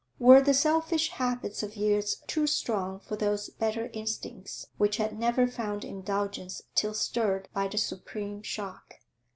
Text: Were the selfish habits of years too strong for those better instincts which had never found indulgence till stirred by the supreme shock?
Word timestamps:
Were 0.17 0.41
the 0.41 0.55
selfish 0.55 1.09
habits 1.09 1.61
of 1.61 1.75
years 1.75 2.23
too 2.25 2.47
strong 2.47 2.99
for 3.01 3.15
those 3.15 3.51
better 3.51 3.91
instincts 3.93 4.65
which 4.79 4.97
had 4.97 5.15
never 5.19 5.45
found 5.45 5.85
indulgence 5.85 6.63
till 6.73 6.95
stirred 6.95 7.49
by 7.53 7.67
the 7.67 7.77
supreme 7.77 8.41
shock? 8.41 8.95